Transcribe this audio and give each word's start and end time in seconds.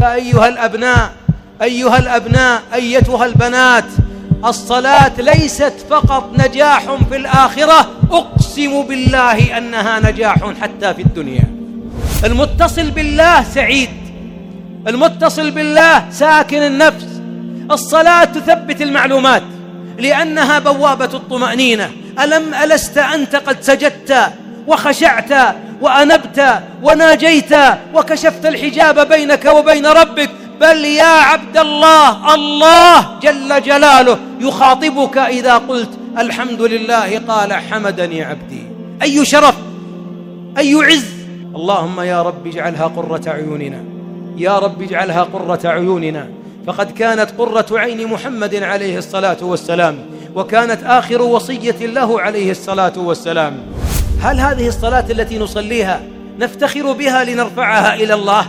فأيها 0.00 0.48
الأبناء 0.48 1.12
أيها 1.62 1.98
الأبناء 1.98 2.62
أيتها 2.74 3.26
البنات 3.26 3.84
الصلاة 4.44 5.12
ليست 5.18 5.74
فقط 5.90 6.30
نجاح 6.38 6.82
في 7.10 7.16
الآخرة 7.16 7.90
أقسم 8.10 8.82
بالله 8.82 9.58
أنها 9.58 10.00
نجاح 10.10 10.36
حتى 10.62 10.94
في 10.94 11.02
الدنيا. 11.02 11.44
المتصل 12.24 12.90
بالله 12.90 13.42
سعيد 13.42 13.90
المتصل 14.88 15.50
بالله 15.50 16.10
ساكن 16.10 16.62
النفس 16.62 17.06
الصلاة 17.70 18.24
تثبت 18.24 18.82
المعلومات 18.82 19.42
لأنها 19.98 20.58
بوابة 20.58 21.04
الطمأنينة. 21.04 21.90
ألم 22.20 22.54
ألست 22.54 22.98
أنت 22.98 23.36
قد 23.36 23.62
سجدت 23.62 24.32
وخشعت 24.66 25.56
وأنبت 25.80 26.44
وناجيت 26.82 27.52
وكشفت 27.94 28.46
الحجاب 28.46 29.08
بينك 29.08 29.44
وبين 29.44 29.86
ربك. 29.86 30.30
بل 30.60 30.84
يا 30.84 31.04
عبد 31.04 31.56
الله 31.58 32.34
الله 32.34 33.18
جل 33.22 33.62
جلاله 33.62 34.18
يخاطبك 34.40 35.18
إذا 35.18 35.56
قلت 35.56 35.90
الحمد 36.18 36.62
لله 36.62 37.18
قال 37.18 37.52
حمدني 37.52 38.22
عبدي. 38.22 38.62
أي 39.02 39.24
شرف 39.24 39.54
أي 40.58 40.74
عز. 40.74 41.10
اللهم 41.56 42.00
يا 42.00 42.22
رب 42.22 42.46
اجعلها 42.46 42.86
قرة 42.86 43.22
عيوننا 43.26 43.84
يا 44.36 44.58
رب 44.58 44.82
اجعلها 44.82 45.22
قرة 45.22 45.60
عيوننا. 45.64 46.28
فقد 46.66 46.90
كانت 46.90 47.30
قرة 47.38 47.66
عين 47.72 48.06
محمد 48.06 48.54
عليه 48.54 48.98
الصلاة 48.98 49.36
والسلام 49.42 49.98
وكانت 50.34 50.84
آخر 50.84 51.22
وصية 51.22 51.86
له 51.86 52.20
عليه 52.20 52.50
الصلاة 52.50 52.92
والسلام. 52.96 53.58
هل 54.22 54.40
هذه 54.40 54.68
الصلاة 54.68 55.04
التي 55.10 55.38
نصليها 55.38 56.02
نفتخر 56.38 56.92
بها 56.92 57.24
لنرفعها 57.24 57.94
إلى 57.94 58.14
الله؟ 58.14 58.46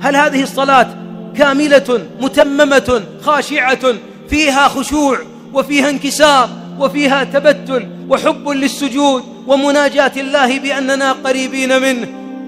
هل 0.00 0.16
هذه 0.16 0.42
الصلاة 0.42 0.88
كاملة 1.36 2.00
متممة 2.20 3.02
خاشعة 3.22 3.94
فيها 4.30 4.68
خشوع 4.68 5.18
وفيها 5.52 5.90
انكسار 5.90 6.48
وفيها 6.78 7.24
تبتل 7.24 7.88
وحب 8.08 8.48
للسجود 8.48 9.22
ومناجاة 9.46 10.12
الله 10.16 10.58
بأننا 10.58 11.12
قريبين 11.12 11.82
منه؟ 11.82 12.06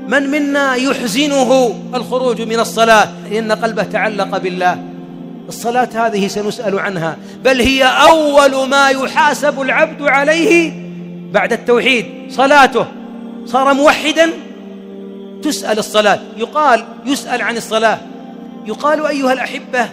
من 0.08 0.30
منا 0.30 0.74
يحزنه 0.74 1.74
الخروج 1.94 2.42
من 2.42 2.60
الصلاة؟ 2.60 3.08
لأن 3.30 3.52
قلبه 3.52 3.82
تعلق 3.82 4.38
بالله. 4.38 4.78
الصلاة 5.48 5.88
هذه 5.94 6.28
سنسأل 6.28 6.78
عنها 6.78 7.16
بل 7.44 7.60
هي 7.60 7.84
أول 7.84 8.68
ما 8.68 8.88
يحاسب 8.88 9.60
العبد 9.60 10.02
عليه 10.02 10.81
بعد 11.32 11.52
التوحيد 11.52 12.06
صلاته. 12.30 12.86
صار 13.46 13.74
موحدا. 13.74 14.30
تسأل 15.42 15.78
الصلاة. 15.78 16.18
يقال 16.36 16.84
يسأل 17.06 17.42
عن 17.42 17.56
الصلاة. 17.56 17.98
يقال 18.66 19.06
أيها 19.06 19.32
الأحبة 19.32 19.88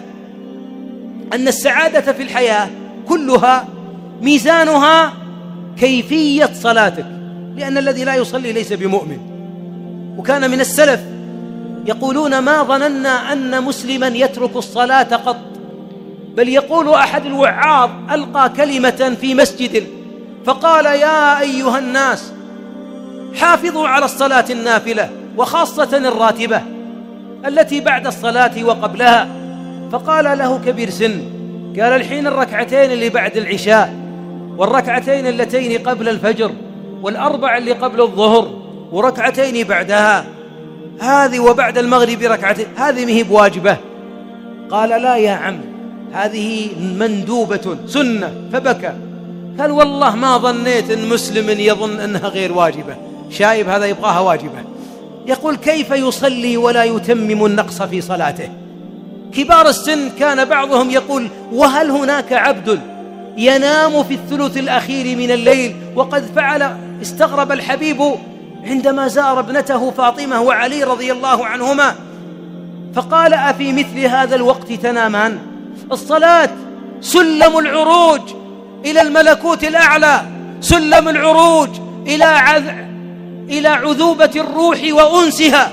أن 1.32 1.48
السعادة 1.48 2.12
في 2.12 2.22
الحياة 2.22 2.68
كلها 3.08 3.68
ميزانها 4.22 5.12
كيفية 5.78 6.50
صلاتك. 6.54 7.06
لأن 7.56 7.78
الذي 7.78 8.04
لا 8.04 8.14
يصلي 8.14 8.52
ليس 8.52 8.72
بمؤمن. 8.72 9.18
وكان 10.18 10.50
من 10.50 10.60
السلف 10.60 11.00
يقولون 11.86 12.38
ما 12.38 12.62
ظننا 12.62 13.32
أن 13.32 13.62
مسلما 13.64 14.06
يترك 14.06 14.56
الصلاة 14.56 15.16
قط. 15.16 15.36
بل 16.36 16.48
يقول 16.48 16.94
أحد 16.94 17.26
الوعاظ 17.26 17.90
ألقى 18.10 18.50
كلمة 18.56 19.16
في 19.20 19.34
مسجد 19.34 19.99
فقال 20.44 20.86
يا 20.86 21.40
أيها 21.40 21.78
الناس 21.78 22.32
حافظوا 23.34 23.88
على 23.88 24.04
الصلاة 24.04 24.44
النافلة 24.50 25.10
وخاصة 25.36 25.96
الراتبة 25.96 26.62
التي 27.46 27.80
بعد 27.80 28.06
الصلاة 28.06 28.64
وقبلها. 28.64 29.28
فقال 29.92 30.38
له 30.38 30.58
كبير 30.58 30.90
سن 30.90 31.22
قال 31.80 31.92
الحين 31.92 32.26
الركعتين 32.26 32.92
اللي 32.92 33.08
بعد 33.08 33.36
العشاء 33.36 33.94
والركعتين 34.56 35.26
اللتين 35.26 35.78
قبل 35.78 36.08
الفجر 36.08 36.52
والأربع 37.02 37.56
اللي 37.56 37.72
قبل 37.72 38.00
الظهر 38.00 38.50
وركعتين 38.92 39.66
بعدها. 39.66 40.24
هذه 41.00 41.40
وبعد 41.40 41.78
المغرب 41.78 42.22
ركعتين 42.22 42.66
هذه 42.76 43.04
مهي 43.04 43.22
بواجبة. 43.22 43.76
قال 44.70 44.88
لا 44.88 45.16
يا 45.16 45.32
عم 45.32 45.60
هذه 46.12 46.68
مندوبة 46.98 47.76
سنة 47.86 48.34
فبكى. 48.52 48.92
قال 49.60 49.70
والله 49.70 50.16
ما 50.16 50.38
ظنيت 50.38 50.90
إن 50.90 51.08
مسلم 51.08 51.60
يظن 51.60 52.00
إنها 52.00 52.28
غير 52.28 52.52
واجبة. 52.52 52.96
شايب 53.30 53.68
هذا 53.68 53.86
يبغاها 53.86 54.20
واجبة. 54.20 54.64
يقول 55.26 55.56
كيف 55.56 55.90
يصلي 55.90 56.56
ولا 56.56 56.84
يتمم 56.84 57.46
النقص 57.46 57.82
في 57.82 58.00
صلاته؟ 58.00 58.48
كبار 59.32 59.68
السن 59.68 60.10
كان 60.18 60.44
بعضهم 60.44 60.90
يقول 60.90 61.28
وهل 61.52 61.90
هناك 61.90 62.32
عبد 62.32 62.80
ينام 63.36 64.02
في 64.02 64.14
الثلث 64.14 64.56
الأخير 64.56 65.16
من 65.16 65.30
الليل 65.30 65.76
وقد 65.96 66.24
فعل؟ 66.36 66.76
استغرب 67.02 67.52
الحبيب 67.52 68.02
عندما 68.64 69.08
زار 69.08 69.40
ابنته 69.40 69.90
فاطمة 69.90 70.42
وعلي 70.42 70.84
رضي 70.84 71.12
الله 71.12 71.46
عنهما. 71.46 71.94
فقال 72.94 73.34
أفي 73.34 73.72
مثل 73.72 73.98
هذا 73.98 74.36
الوقت 74.36 74.72
تنامان؟ 74.72 75.38
الصلاة 75.92 76.50
سلم 77.00 77.58
العروج. 77.58 78.20
إلى 78.84 79.02
الملكوت 79.02 79.64
الأعلى 79.64 80.22
سلم 80.60 81.08
العروج 81.08 81.68
إلى 82.06 82.24
عذ... 82.24 82.64
إلى 83.48 83.68
عذوبة 83.68 84.30
الروح 84.36 84.78
وأنسها. 84.90 85.72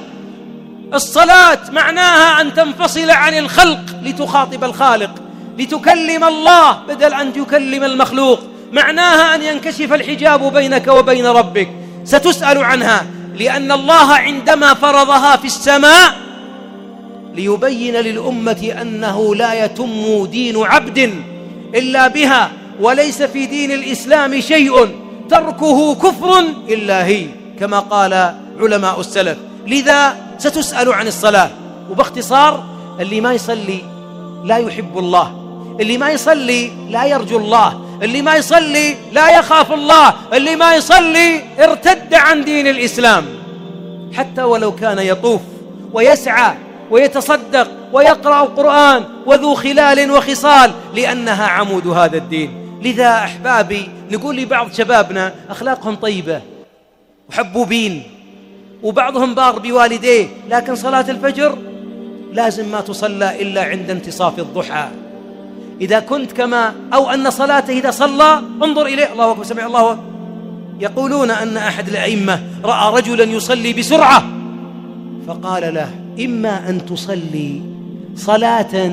الصلاة 0.94 1.60
معناها 1.72 2.42
أن 2.42 2.54
تنفصل 2.54 3.10
عن 3.10 3.38
الخلق 3.38 3.80
لتخاطب 4.04 4.64
الخالق 4.64 5.12
لتكلم 5.58 6.24
الله 6.24 6.72
بدل 6.88 7.14
أن 7.14 7.34
تكلم 7.34 7.84
المخلوق. 7.84 8.40
معناها 8.72 9.36
أن 9.36 9.42
ينكشف 9.42 9.94
الحجاب 9.94 10.54
بينك 10.54 10.88
وبين 10.88 11.26
ربك. 11.26 11.70
ستسأل 12.04 12.64
عنها 12.64 13.06
لأن 13.36 13.72
الله 13.72 14.14
عندما 14.14 14.74
فرضها 14.74 15.36
في 15.36 15.46
السماء 15.46 16.16
ليبين 17.34 17.96
للأمة 17.96 18.76
أنه 18.82 19.36
لا 19.36 19.66
يتم 19.66 20.26
دين 20.26 20.64
عبد 20.64 21.14
إلا 21.76 22.08
بها. 22.08 22.52
وليس 22.80 23.24
في 23.24 23.46
دين 23.46 23.72
الإسلام 23.72 24.42
شيء 24.42 24.90
تركه 25.30 25.96
كفر 25.96 26.40
إلا 26.70 27.06
هي 27.06 27.28
كما 27.60 27.80
قال 27.80 28.34
علماء 28.60 29.00
السلف. 29.00 29.38
لذا 29.68 30.16
ستسأل 30.38 30.94
عن 30.94 31.08
الصلاة. 31.08 31.50
وباختصار 31.92 32.64
اللي 33.00 33.22
ما 33.22 33.34
يصلي 33.34 33.82
لا 34.44 34.58
يحب 34.58 34.98
الله. 34.98 35.32
اللي 35.80 35.98
ما 35.98 36.10
يصلي 36.10 36.72
لا 36.90 37.06
يرجو 37.06 37.38
الله. 37.38 37.82
اللي 38.04 38.22
ما 38.22 38.36
يصلي 38.36 38.96
لا 39.12 39.40
يخاف 39.40 39.74
الله. 39.74 40.14
اللي 40.34 40.56
ما 40.56 40.76
يصلي 40.76 41.42
ارتد 41.60 42.14
عن 42.14 42.44
دين 42.44 42.68
الإسلام. 42.68 43.26
حتى 44.14 44.44
ولو 44.44 44.72
كان 44.76 45.00
يطوف 45.00 45.42
ويسعى 45.94 46.54
ويتصدق 46.92 47.68
ويقرأ 47.94 48.44
القرآن 48.44 49.04
وذو 49.26 49.56
خلال 49.56 50.12
وخصال 50.12 50.72
لأنها 50.96 51.48
عمود 51.48 51.88
هذا 51.88 52.18
الدين. 52.18 52.67
لذا 52.82 53.10
أحبابي 53.10 53.90
نقول 54.12 54.38
لبعض 54.38 54.72
شبابنا 54.72 55.34
أخلاقهم 55.50 55.96
طيبة 55.96 56.42
وحبوبين 57.30 58.04
وبعضهم 58.84 59.36
بار 59.36 59.60
بوالديه 59.60 60.28
لكن 60.50 60.76
صلاة 60.76 61.06
الفجر 61.10 61.58
لازم 62.34 62.72
ما 62.72 62.82
تصلى 62.82 63.42
إلا 63.42 63.64
عند 63.64 63.90
انتصاف 63.90 64.40
الضحى. 64.40 64.88
إذا 65.82 66.00
كنت 66.00 66.32
كما 66.32 66.74
أو 66.94 67.10
أن 67.10 67.30
صلاته 67.30 67.80
إذا 67.80 67.92
صلى 67.92 68.42
انظر 68.64 68.86
إليه. 68.86 69.14
الله 69.14 69.32
أكبر 69.32 69.44
سمع 69.44 69.66
الله. 69.66 69.92
أكبر 69.92 70.04
يقولون 70.80 71.32
أن 71.32 71.58
أحد 71.58 71.88
الأئمة 71.88 72.44
رأى 72.64 73.02
رجلا 73.02 73.24
يصلي 73.24 73.74
بسرعة 73.74 74.24
فقال 75.28 75.74
له 75.74 75.90
إما 76.26 76.70
أن 76.70 76.86
تصلي 76.86 77.62
صلاة 78.16 78.92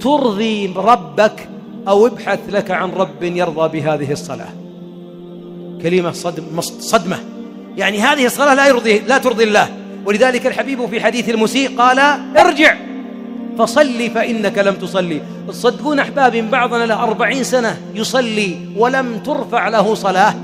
ترضي 0.00 0.72
ربك 0.76 1.48
أو 1.88 2.06
ابحث 2.06 2.38
لك 2.48 2.70
عن 2.70 2.90
رب 2.90 3.22
يرضى 3.22 3.80
بهذه 3.80 4.12
الصلاة. 4.12 4.48
كلمة 5.82 6.12
صدم 6.12 6.60
صدمة. 6.60 7.18
يعني 7.76 8.00
هذه 8.00 8.26
الصلاة 8.26 8.54
لا 8.54 8.68
يرضي 8.68 8.98
لا 8.98 9.18
ترضي 9.18 9.44
الله. 9.44 9.68
ولذلك 10.06 10.46
الحبيب 10.46 10.86
في 10.86 11.00
حديث 11.00 11.28
المسيء 11.28 11.78
قال 11.78 11.98
ارجع 12.36 12.76
فصلي 13.58 14.10
فإنك 14.10 14.58
لم 14.58 14.74
تصلي. 14.74 15.22
تصدقون 15.48 15.98
أحبابي 15.98 16.42
بعضنا 16.42 16.84
له 16.84 17.02
أربعين 17.02 17.44
سنة 17.44 17.76
يصلي 17.94 18.56
ولم 18.76 19.18
ترفع 19.18 19.68
له 19.68 19.94
صلاة. 19.94 20.34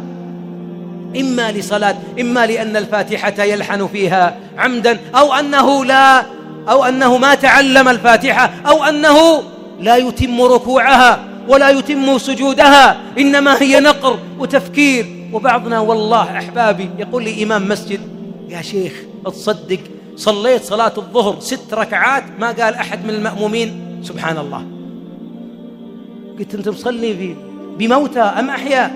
إما 1.20 1.52
لصلاة 1.52 1.96
إما 2.20 2.46
لأن 2.46 2.76
الفاتحة 2.76 3.42
يلحن 3.42 3.86
فيها 3.86 4.36
عمدا 4.58 4.98
أو 5.14 5.34
أنه 5.34 5.84
لا 5.84 6.24
أو 6.68 6.84
أنه 6.84 7.18
ما 7.18 7.34
تعلم 7.34 7.88
الفاتحة 7.88 8.50
أو 8.66 8.84
أنه 8.84 9.42
لا 9.80 9.96
يتم 9.96 10.40
ركوعها. 10.40 11.29
ولا 11.48 11.70
يتم 11.70 12.18
سجودها 12.18 13.00
إنما 13.18 13.62
هي 13.62 13.80
نقر 13.80 14.18
وتفكير. 14.38 15.16
وبعضنا 15.32 15.80
والله 15.80 16.38
أحبابي 16.38 16.90
يقول 16.98 17.24
لي 17.24 17.42
إمام 17.42 17.68
مسجد 17.68 18.00
يا 18.48 18.62
شيخ 18.62 18.92
تصدق 19.24 19.78
صليت 20.16 20.64
صلاة 20.64 20.92
الظهر 20.96 21.40
ست 21.40 21.74
ركعات 21.74 22.24
ما 22.38 22.46
قال 22.46 22.74
أحد 22.74 23.04
من 23.04 23.10
المأمومين. 23.10 24.00
سبحان 24.02 24.38
الله 24.38 24.64
قلت 26.38 26.54
أنت 26.54 26.68
مصلي 26.68 27.16
في 27.16 27.34
بموتى 27.78 28.20
أم 28.20 28.50
أحياء؟ 28.50 28.90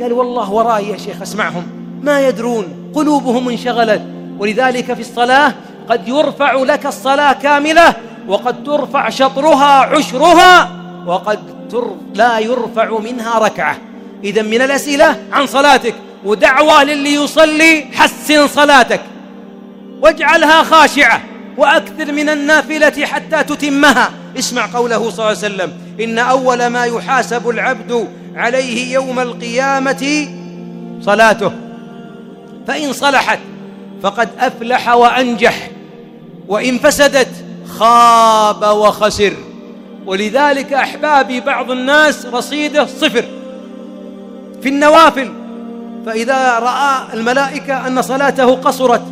قال 0.00 0.12
والله 0.12 0.52
وراي 0.52 0.88
يا 0.88 0.96
شيخ 0.96 1.22
أسمعهم. 1.22 1.66
ما 2.02 2.28
يدرون 2.28 2.64
قلوبهم 2.94 3.48
انشغلت. 3.48 4.02
ولذلك 4.38 4.94
في 4.94 5.00
الصلاة 5.00 5.54
قد 5.88 6.08
يرفع 6.08 6.54
لك 6.54 6.86
الصلاة 6.86 7.32
كاملة 7.32 7.94
وقد 8.28 8.64
ترفع 8.64 9.08
شطرها 9.08 9.96
عشرها 9.96 10.70
وقد 11.06 11.38
لا 12.14 12.38
يرفع 12.38 12.98
منها 12.98 13.38
ركعة. 13.38 13.78
إذا 14.24 14.42
من 14.42 14.62
الأسئلة 14.62 15.16
عن 15.32 15.46
صلاتك 15.46 15.94
ودعوة 16.24 16.84
للي 16.84 17.14
يصلي 17.14 17.84
حسن 17.92 18.46
صلاتك. 18.48 19.00
واجعلها 20.00 20.62
خاشعة 20.62 21.22
وأكثر 21.56 22.12
من 22.12 22.28
النافلة 22.28 23.06
حتى 23.06 23.44
تتمها. 23.44 24.10
اسمع 24.38 24.66
قوله 24.66 25.10
صلى 25.10 25.10
الله 25.10 25.24
عليه 25.24 25.38
وسلم 25.38 25.72
إن 26.00 26.18
أول 26.18 26.66
ما 26.66 26.84
يحاسب 26.84 27.48
العبد 27.48 28.08
عليه 28.34 28.92
يوم 28.92 29.20
القيامة 29.20 30.28
صلاته. 31.02 31.52
فإن 32.66 32.92
صلحت 32.92 33.38
فقد 34.02 34.28
أفلح 34.38 34.88
وأنجح 34.88 35.70
وإن 36.48 36.78
فسدت 36.78 37.30
خاب 37.68 38.62
وخسر. 38.62 39.32
ولذلك 40.06 40.72
أحبابي 40.72 41.40
بعض 41.40 41.70
الناس 41.70 42.26
رصيده 42.26 42.86
صفر 42.86 43.24
في 44.62 44.68
النوافل. 44.68 45.32
فإذا 46.06 46.58
رأى 46.58 47.14
الملائكة 47.14 47.86
أن 47.86 48.02
صلاته 48.02 48.54
قصرت 48.54 49.02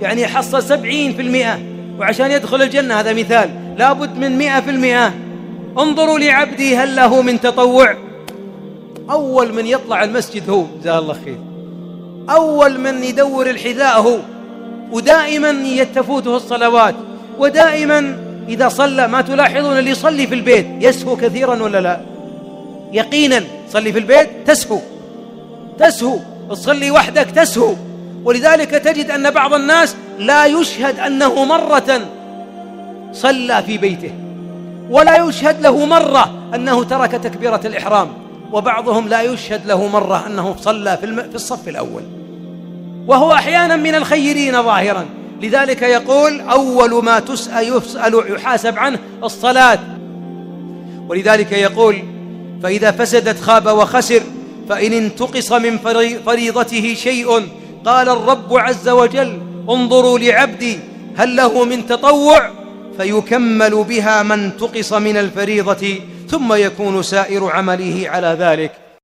يعني 0.00 0.26
حصل 0.26 0.62
سبعين 0.62 1.14
في 1.14 1.22
المئة 1.22 1.58
وعشان 1.98 2.30
يدخل 2.30 2.62
الجنة 2.62 3.00
هذا 3.00 3.12
مثال 3.12 3.50
لابد 3.78 4.18
من 4.18 4.38
مئة 4.38 4.60
في 4.60 4.70
المئة. 4.70 5.12
انظروا 5.78 6.18
لعبدي 6.18 6.76
هل 6.76 6.96
له 6.96 7.22
من 7.22 7.40
تطوع؟ 7.40 7.96
أول 9.10 9.52
من 9.52 9.66
يطلع 9.66 10.04
المسجد 10.04 10.50
هو 10.50 10.64
جزاه 10.80 10.98
الله 10.98 11.16
خير. 11.24 11.38
أول 12.30 12.80
من 12.80 13.04
يدور 13.04 13.50
الحذاء 13.50 14.00
هو 14.00 14.18
ودائما 14.92 15.50
يتفوته 15.50 16.36
الصلوات 16.36 16.94
ودائما 17.38 18.25
إذا 18.48 18.68
صلى 18.68 19.08
ما 19.08 19.20
تلاحظون 19.20 19.78
اللي 19.78 19.90
يصلي 19.90 20.26
في 20.26 20.34
البيت 20.34 20.66
يسهو 20.80 21.16
كثيرا 21.16 21.62
ولا 21.62 21.80
لا؟ 21.80 22.00
يقينا 22.92 23.44
صلي 23.70 23.92
في 23.92 23.98
البيت 23.98 24.28
تسهو. 24.46 24.78
تسهو. 25.78 26.18
تصلي 26.50 26.90
وحدك 26.90 27.30
تسهو. 27.30 27.74
ولذلك 28.24 28.70
تجد 28.70 29.10
أن 29.10 29.30
بعض 29.30 29.54
الناس 29.54 29.96
لا 30.18 30.46
يشهد 30.46 30.98
أنه 30.98 31.44
مرة 31.44 32.00
صلى 33.12 33.62
في 33.62 33.78
بيته 33.78 34.10
ولا 34.90 35.28
يشهد 35.28 35.60
له 35.60 35.86
مرة 35.86 36.50
أنه 36.54 36.84
ترك 36.84 37.10
تكبيرة 37.10 37.60
الإحرام 37.64 38.08
وبعضهم 38.52 39.08
لا 39.08 39.22
يشهد 39.22 39.66
له 39.66 39.86
مرة 39.88 40.26
أنه 40.26 40.56
صلى 40.60 40.96
في 40.96 41.34
الصف 41.34 41.68
الأول. 41.68 42.02
وهو 43.06 43.32
أحيانا 43.32 43.76
من 43.76 43.94
الخيرين 43.94 44.62
ظاهرا. 44.62 45.06
لذلك 45.42 45.82
يقول 45.82 46.40
أول 46.40 47.04
ما 47.04 47.18
تسأل 47.18 47.76
يسأل 47.76 48.24
يحاسب 48.28 48.78
عنه 48.78 48.98
الصلاة. 49.24 49.78
ولذلك 51.08 51.52
يقول 51.52 52.02
فإذا 52.62 52.90
فسدت 52.90 53.40
خاب 53.40 53.66
وخسر 53.66 54.22
فإن 54.68 54.92
انتقص 54.92 55.52
من 55.52 55.78
فريضته 56.26 56.94
شيء. 56.94 57.48
قال 57.84 58.08
الرب 58.08 58.56
عز 58.56 58.88
وجل 58.88 59.40
انظروا 59.70 60.18
لعبدي 60.18 60.78
هل 61.16 61.36
له 61.36 61.64
من 61.64 61.86
تطوع؟ 61.86 62.50
فيكمل 62.96 63.84
بها 63.84 64.22
من 64.22 64.32
انتقص 64.32 64.92
من 64.92 65.16
الفريضة 65.16 65.94
ثم 66.28 66.52
يكون 66.52 67.02
سائر 67.02 67.50
عمله 67.50 68.04
على 68.08 68.36
ذلك. 68.40 68.85